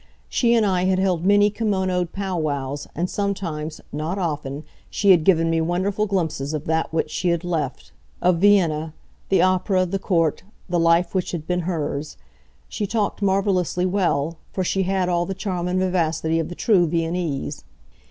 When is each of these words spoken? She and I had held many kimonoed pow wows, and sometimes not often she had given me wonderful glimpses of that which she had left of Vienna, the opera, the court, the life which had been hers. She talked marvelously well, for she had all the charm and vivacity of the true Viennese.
She 0.27 0.55
and 0.55 0.65
I 0.65 0.85
had 0.85 0.97
held 0.97 1.27
many 1.27 1.51
kimonoed 1.51 2.11
pow 2.11 2.35
wows, 2.35 2.87
and 2.95 3.07
sometimes 3.07 3.79
not 3.93 4.17
often 4.17 4.63
she 4.89 5.11
had 5.11 5.23
given 5.23 5.47
me 5.51 5.61
wonderful 5.61 6.07
glimpses 6.07 6.55
of 6.55 6.65
that 6.65 6.91
which 6.91 7.11
she 7.11 7.29
had 7.29 7.43
left 7.43 7.91
of 8.19 8.39
Vienna, 8.39 8.95
the 9.29 9.43
opera, 9.43 9.85
the 9.85 9.99
court, 9.99 10.41
the 10.67 10.79
life 10.79 11.13
which 11.13 11.33
had 11.33 11.45
been 11.45 11.59
hers. 11.69 12.17
She 12.67 12.87
talked 12.87 13.21
marvelously 13.21 13.85
well, 13.85 14.37
for 14.51 14.63
she 14.63 14.81
had 14.89 15.07
all 15.07 15.27
the 15.27 15.35
charm 15.35 15.67
and 15.67 15.77
vivacity 15.77 16.39
of 16.39 16.49
the 16.49 16.55
true 16.55 16.87
Viennese. 16.87 17.63